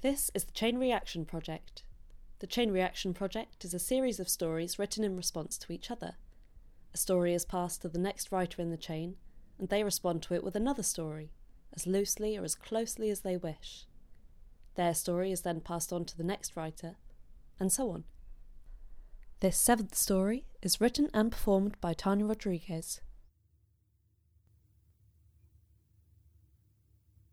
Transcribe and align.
This 0.00 0.30
is 0.32 0.44
the 0.44 0.52
Chain 0.52 0.78
Reaction 0.78 1.24
Project. 1.24 1.82
The 2.38 2.46
Chain 2.46 2.70
Reaction 2.70 3.12
Project 3.12 3.64
is 3.64 3.74
a 3.74 3.80
series 3.80 4.20
of 4.20 4.28
stories 4.28 4.78
written 4.78 5.02
in 5.02 5.16
response 5.16 5.58
to 5.58 5.72
each 5.72 5.90
other. 5.90 6.14
A 6.94 6.96
story 6.96 7.34
is 7.34 7.44
passed 7.44 7.82
to 7.82 7.88
the 7.88 7.98
next 7.98 8.30
writer 8.30 8.62
in 8.62 8.70
the 8.70 8.76
chain, 8.76 9.16
and 9.58 9.68
they 9.68 9.82
respond 9.82 10.22
to 10.22 10.34
it 10.34 10.44
with 10.44 10.54
another 10.54 10.84
story, 10.84 11.32
as 11.74 11.84
loosely 11.84 12.38
or 12.38 12.44
as 12.44 12.54
closely 12.54 13.10
as 13.10 13.22
they 13.22 13.36
wish. 13.36 13.86
Their 14.76 14.94
story 14.94 15.32
is 15.32 15.40
then 15.40 15.60
passed 15.60 15.92
on 15.92 16.04
to 16.04 16.16
the 16.16 16.22
next 16.22 16.54
writer, 16.54 16.94
and 17.58 17.72
so 17.72 17.90
on. 17.90 18.04
This 19.40 19.58
seventh 19.58 19.96
story 19.96 20.44
is 20.62 20.80
written 20.80 21.08
and 21.12 21.32
performed 21.32 21.76
by 21.80 21.92
Tania 21.92 22.26
Rodrigues. 22.26 23.00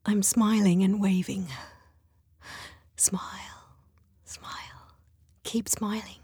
I'm 0.03 0.23
smiling 0.23 0.81
and 0.81 0.99
waving. 0.99 1.45
Smile, 2.97 3.75
smile, 4.23 4.95
keep 5.43 5.67
smiling. 5.67 6.21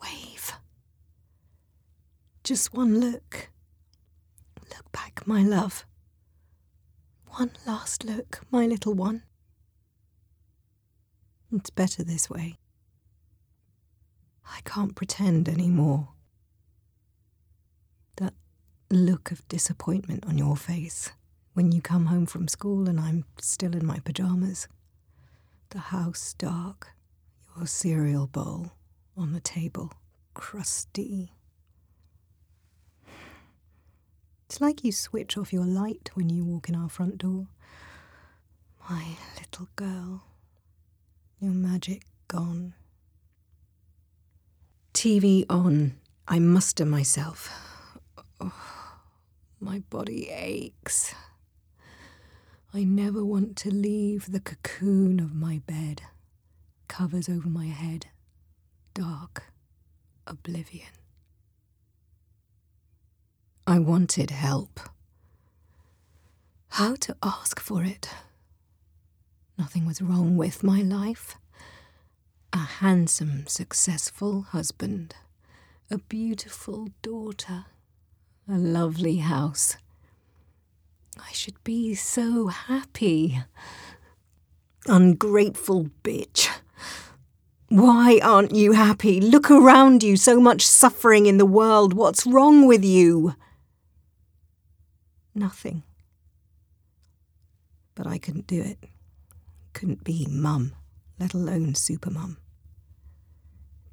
Wave. 0.00 0.52
Just 2.44 2.72
one 2.72 3.00
look. 3.00 3.50
Look 4.70 4.92
back, 4.92 5.26
my 5.26 5.42
love. 5.42 5.84
One 7.26 7.52
last 7.66 8.04
look, 8.04 8.40
my 8.50 8.66
little 8.66 8.94
one. 8.94 9.22
It's 11.52 11.70
better 11.70 12.04
this 12.04 12.30
way. 12.30 12.58
I 14.46 14.60
can't 14.64 14.94
pretend 14.94 15.48
any 15.48 15.68
more. 15.68 16.08
That 18.16 18.34
look 18.90 19.30
of 19.30 19.46
disappointment 19.48 20.24
on 20.26 20.38
your 20.38 20.56
face 20.56 21.10
when 21.54 21.72
you 21.72 21.82
come 21.82 22.06
home 22.06 22.26
from 22.26 22.48
school 22.48 22.88
and 22.88 23.00
I'm 23.00 23.24
still 23.40 23.74
in 23.74 23.84
my 23.84 23.98
pajamas. 23.98 24.68
The 25.72 25.78
house 25.78 26.34
dark, 26.36 26.88
your 27.56 27.66
cereal 27.66 28.26
bowl 28.26 28.72
on 29.16 29.32
the 29.32 29.40
table, 29.40 29.90
crusty. 30.34 31.32
It's 34.44 34.60
like 34.60 34.84
you 34.84 34.92
switch 34.92 35.38
off 35.38 35.50
your 35.50 35.64
light 35.64 36.10
when 36.12 36.28
you 36.28 36.44
walk 36.44 36.68
in 36.68 36.74
our 36.74 36.90
front 36.90 37.16
door. 37.16 37.46
My 38.90 39.16
little 39.38 39.70
girl, 39.74 40.24
your 41.40 41.52
magic 41.52 42.02
gone. 42.28 42.74
TV 44.92 45.46
on. 45.48 45.94
I 46.28 46.38
muster 46.38 46.84
myself. 46.84 47.50
Oh, 48.38 48.52
my 49.58 49.78
body 49.88 50.28
aches. 50.28 51.14
I 52.74 52.84
never 52.84 53.22
want 53.22 53.56
to 53.58 53.70
leave 53.70 54.32
the 54.32 54.40
cocoon 54.40 55.20
of 55.20 55.34
my 55.34 55.60
bed, 55.66 56.00
covers 56.88 57.28
over 57.28 57.46
my 57.46 57.66
head, 57.66 58.06
dark, 58.94 59.42
oblivion. 60.26 60.88
I 63.66 63.78
wanted 63.78 64.30
help. 64.30 64.80
How 66.70 66.94
to 66.96 67.14
ask 67.22 67.60
for 67.60 67.84
it? 67.84 68.08
Nothing 69.58 69.84
was 69.84 70.00
wrong 70.00 70.38
with 70.38 70.64
my 70.64 70.80
life. 70.80 71.36
A 72.54 72.58
handsome, 72.80 73.46
successful 73.48 74.42
husband, 74.42 75.14
a 75.90 75.98
beautiful 75.98 76.88
daughter, 77.02 77.66
a 78.48 78.56
lovely 78.56 79.18
house. 79.18 79.76
I 81.28 81.32
should 81.32 81.62
be 81.64 81.94
so 81.94 82.48
happy. 82.48 83.40
Ungrateful 84.86 85.90
bitch. 86.02 86.48
Why 87.68 88.20
aren't 88.22 88.54
you 88.54 88.72
happy? 88.72 89.20
Look 89.20 89.50
around 89.50 90.02
you, 90.02 90.16
so 90.16 90.40
much 90.40 90.66
suffering 90.66 91.26
in 91.26 91.38
the 91.38 91.46
world. 91.46 91.94
What's 91.94 92.26
wrong 92.26 92.66
with 92.66 92.84
you? 92.84 93.34
Nothing. 95.34 95.82
But 97.94 98.06
I 98.06 98.18
couldn't 98.18 98.46
do 98.46 98.60
it. 98.60 98.78
Couldn't 99.72 100.04
be 100.04 100.26
mum, 100.28 100.72
let 101.18 101.32
alone 101.32 101.74
super 101.74 102.10
mum. 102.10 102.36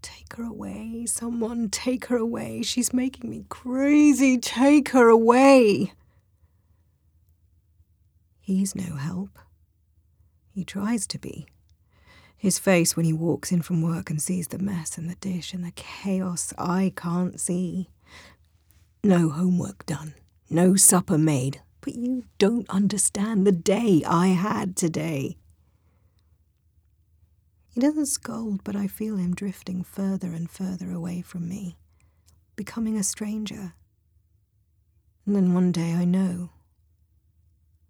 Take 0.01 0.35
her 0.35 0.43
away, 0.43 1.05
someone, 1.05 1.69
take 1.69 2.05
her 2.07 2.17
away. 2.17 2.61
She's 2.63 2.93
making 2.93 3.29
me 3.29 3.45
crazy. 3.49 4.37
Take 4.37 4.89
her 4.89 5.07
away. 5.07 5.93
He's 8.49 8.73
no 8.73 8.95
help. 8.95 9.37
He 10.49 10.65
tries 10.65 11.05
to 11.05 11.19
be. 11.19 11.45
His 12.35 12.57
face 12.57 12.97
when 12.97 13.05
he 13.05 13.13
walks 13.13 13.51
in 13.51 13.61
from 13.61 13.83
work 13.83 14.09
and 14.09 14.19
sees 14.19 14.47
the 14.47 14.57
mess 14.57 14.97
and 14.97 15.07
the 15.07 15.13
dish 15.13 15.53
and 15.53 15.63
the 15.63 15.71
chaos 15.75 16.51
I 16.57 16.91
can't 16.95 17.39
see. 17.39 17.91
No 19.03 19.29
homework 19.29 19.85
done, 19.85 20.15
no 20.49 20.75
supper 20.75 21.15
made, 21.15 21.61
but 21.81 21.93
you 21.93 22.23
don't 22.39 22.67
understand 22.71 23.45
the 23.45 23.51
day 23.51 24.01
I 24.03 24.29
had 24.29 24.75
today. 24.75 25.37
He 27.75 27.79
doesn't 27.79 28.07
scold, 28.07 28.63
but 28.63 28.75
I 28.75 28.87
feel 28.87 29.17
him 29.17 29.35
drifting 29.35 29.83
further 29.83 30.33
and 30.33 30.49
further 30.49 30.89
away 30.89 31.21
from 31.21 31.47
me, 31.47 31.77
becoming 32.55 32.97
a 32.97 33.03
stranger. 33.03 33.73
And 35.27 35.35
then 35.35 35.53
one 35.53 35.71
day 35.71 35.93
I 35.93 36.03
know 36.03 36.49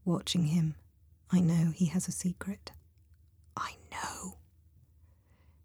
Watching 0.09 0.45
him, 0.45 0.73
I 1.31 1.39
know 1.39 1.69
he 1.69 1.85
has 1.85 2.07
a 2.07 2.11
secret. 2.11 2.71
I 3.55 3.75
know. 3.91 4.39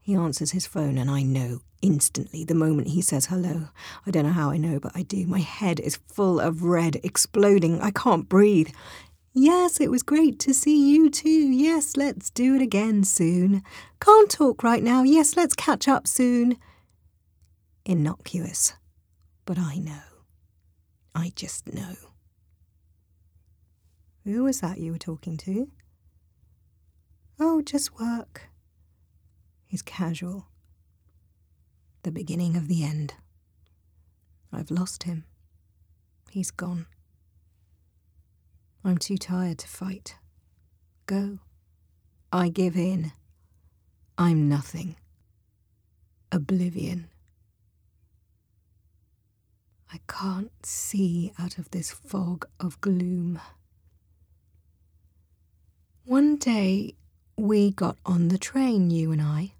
He 0.02 0.14
answers 0.14 0.50
his 0.50 0.66
phone, 0.66 0.98
and 0.98 1.10
I 1.10 1.22
know 1.22 1.62
instantly 1.80 2.44
the 2.44 2.54
moment 2.54 2.88
he 2.88 3.00
says 3.00 3.24
hello. 3.24 3.68
I 4.06 4.10
don't 4.10 4.26
know 4.26 4.32
how 4.32 4.50
I 4.50 4.58
know, 4.58 4.78
but 4.78 4.92
I 4.94 5.02
do. 5.02 5.26
My 5.26 5.38
head 5.38 5.80
is 5.80 5.98
full 6.12 6.40
of 6.40 6.62
red, 6.62 7.00
exploding. 7.02 7.80
I 7.80 7.90
can't 7.90 8.28
breathe. 8.28 8.68
Yes, 9.32 9.80
it 9.80 9.90
was 9.90 10.02
great 10.02 10.38
to 10.40 10.52
see 10.52 10.90
you 10.90 11.08
too. 11.08 11.30
Yes, 11.30 11.96
let's 11.96 12.28
do 12.28 12.54
it 12.54 12.60
again 12.60 13.02
soon. 13.02 13.62
Can't 13.98 14.30
talk 14.30 14.62
right 14.62 14.82
now. 14.82 15.04
Yes, 15.04 15.38
let's 15.38 15.54
catch 15.54 15.88
up 15.88 16.06
soon. 16.06 16.58
Innocuous. 17.86 18.74
But 19.46 19.58
I 19.58 19.76
know. 19.76 20.02
I 21.14 21.32
just 21.34 21.72
know. 21.72 21.94
Who 24.24 24.44
was 24.44 24.60
that 24.60 24.78
you 24.78 24.92
were 24.92 24.98
talking 24.98 25.36
to? 25.38 25.70
Oh, 27.38 27.60
just 27.60 27.98
work. 28.00 28.48
He's 29.66 29.82
casual. 29.82 30.46
The 32.04 32.10
beginning 32.10 32.56
of 32.56 32.68
the 32.68 32.84
end. 32.84 33.14
I've 34.52 34.70
lost 34.70 35.02
him. 35.02 35.24
He's 36.30 36.50
gone. 36.50 36.86
I'm 38.84 38.98
too 38.98 39.18
tired 39.18 39.58
to 39.58 39.68
fight. 39.68 40.16
Go. 41.06 41.38
I 42.32 42.48
give 42.48 42.76
in. 42.76 43.12
I'm 44.16 44.48
nothing. 44.48 44.96
Oblivion. 46.32 47.08
I 49.92 50.00
can't 50.08 50.64
see 50.64 51.32
out 51.38 51.58
of 51.58 51.70
this 51.70 51.90
fog 51.90 52.46
of 52.58 52.80
gloom. 52.80 53.40
One 56.06 56.36
day 56.36 56.96
we 57.34 57.70
got 57.70 57.96
on 58.04 58.28
the 58.28 58.36
train, 58.36 58.90
you 58.90 59.10
and 59.10 59.22
I. 59.22 59.52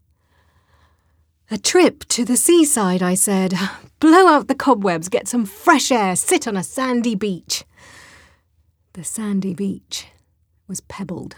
A 1.50 1.56
trip 1.56 2.04
to 2.08 2.24
the 2.26 2.36
seaside, 2.36 3.02
I 3.02 3.14
said. 3.14 3.54
Blow 4.00 4.26
out 4.26 4.46
the 4.46 4.54
cobwebs, 4.54 5.08
get 5.08 5.26
some 5.26 5.46
fresh 5.46 5.90
air, 5.90 6.14
sit 6.14 6.46
on 6.46 6.54
a 6.54 6.62
sandy 6.62 7.14
beach. 7.14 7.64
The 8.92 9.04
sandy 9.04 9.54
beach 9.54 10.08
was 10.68 10.82
pebbled. 10.82 11.36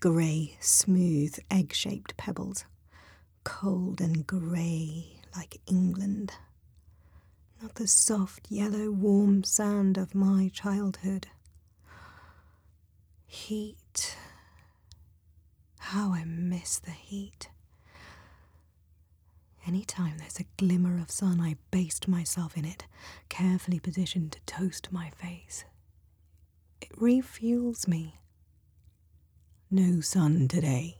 Grey, 0.00 0.58
smooth, 0.60 1.38
egg 1.50 1.72
shaped 1.72 2.14
pebbles. 2.18 2.66
Cold 3.44 4.02
and 4.02 4.26
grey 4.26 5.20
like 5.34 5.60
England. 5.66 6.32
Not 7.62 7.76
the 7.76 7.86
soft, 7.86 8.50
yellow, 8.50 8.90
warm 8.90 9.44
sand 9.44 9.96
of 9.96 10.14
my 10.14 10.50
childhood. 10.52 11.28
Heat. 13.26 14.16
How 15.78 16.12
I 16.12 16.24
miss 16.24 16.78
the 16.78 16.90
heat. 16.90 17.48
Any 19.66 19.84
time 19.84 20.18
there's 20.18 20.38
a 20.38 20.46
glimmer 20.56 21.00
of 21.00 21.10
sun, 21.10 21.40
I 21.40 21.56
baste 21.70 22.06
myself 22.06 22.56
in 22.56 22.64
it, 22.64 22.86
carefully 23.28 23.80
positioned 23.80 24.32
to 24.32 24.40
toast 24.46 24.92
my 24.92 25.10
face. 25.10 25.64
It 26.80 26.90
refuels 26.92 27.88
me. 27.88 28.20
No 29.70 30.00
sun 30.00 30.46
today. 30.46 30.98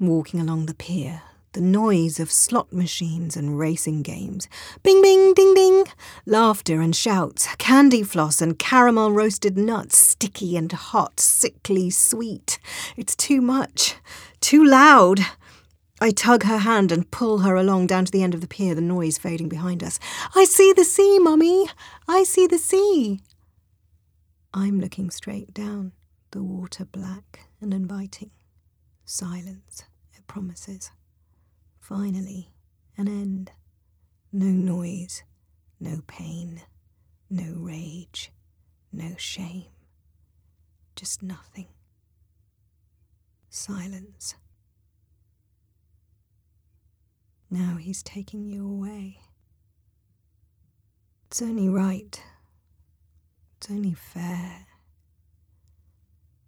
Walking 0.00 0.40
along 0.40 0.66
the 0.66 0.74
pier, 0.74 1.22
the 1.52 1.60
noise 1.60 2.20
of 2.20 2.30
slot 2.30 2.72
machines 2.72 3.36
and 3.36 3.58
racing 3.58 4.02
games. 4.02 4.48
Bing, 4.82 5.02
bing, 5.02 5.34
ding, 5.34 5.54
ding. 5.54 5.84
Laughter 6.24 6.80
and 6.80 6.94
shouts, 6.94 7.48
candy 7.56 8.02
floss 8.02 8.40
and 8.40 8.58
caramel 8.58 9.10
roasted 9.10 9.58
nuts, 9.58 9.98
sticky 9.98 10.56
and 10.56 10.70
hot, 10.70 11.18
sickly 11.18 11.90
sweet. 11.90 12.58
It's 12.96 13.16
too 13.16 13.40
much, 13.40 13.96
too 14.40 14.64
loud. 14.64 15.20
I 16.00 16.12
tug 16.12 16.44
her 16.44 16.58
hand 16.58 16.92
and 16.92 17.10
pull 17.10 17.38
her 17.38 17.56
along 17.56 17.88
down 17.88 18.04
to 18.04 18.12
the 18.12 18.22
end 18.22 18.34
of 18.34 18.40
the 18.40 18.48
pier, 18.48 18.74
the 18.74 18.80
noise 18.80 19.18
fading 19.18 19.48
behind 19.48 19.82
us. 19.82 19.98
I 20.36 20.44
see 20.44 20.72
the 20.72 20.84
sea, 20.84 21.18
Mummy! 21.18 21.66
I 22.08 22.22
see 22.22 22.46
the 22.46 22.58
sea! 22.58 23.20
I'm 24.54 24.80
looking 24.80 25.10
straight 25.10 25.52
down, 25.52 25.92
the 26.30 26.42
water 26.42 26.84
black 26.84 27.48
and 27.60 27.74
inviting. 27.74 28.30
Silence, 29.04 29.84
it 30.14 30.26
promises. 30.26 30.90
Finally, 31.90 32.52
an 32.96 33.08
end. 33.08 33.50
No 34.32 34.46
noise, 34.46 35.24
no 35.80 36.02
pain, 36.06 36.62
no 37.28 37.52
rage, 37.56 38.30
no 38.92 39.16
shame. 39.16 39.64
Just 40.94 41.20
nothing. 41.20 41.66
Silence. 43.48 44.36
Now 47.50 47.76
he's 47.76 48.04
taking 48.04 48.48
you 48.48 48.64
away. 48.64 49.18
It's 51.26 51.42
only 51.42 51.68
right. 51.68 52.22
It's 53.56 53.68
only 53.68 53.94
fair. 53.94 54.68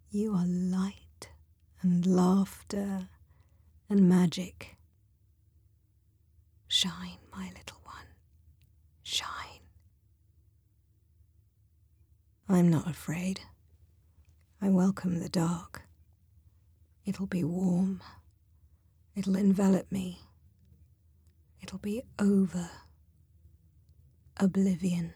You 0.09 0.35
are 0.35 0.45
light 0.47 1.27
and 1.81 2.05
laughter 2.07 3.09
and 3.89 4.07
magic. 4.07 4.77
Shine, 6.83 7.17
my 7.31 7.45
little 7.45 7.79
one. 7.83 8.07
Shine. 9.03 9.61
I'm 12.49 12.67
not 12.67 12.89
afraid. 12.89 13.39
I 14.61 14.67
welcome 14.67 15.21
the 15.21 15.29
dark. 15.29 15.83
It'll 17.05 17.27
be 17.27 17.45
warm. 17.45 18.01
It'll 19.15 19.37
envelop 19.37 19.93
me. 19.93 20.19
It'll 21.61 21.79
be 21.79 22.03
over. 22.19 22.69
Oblivion. 24.35 25.13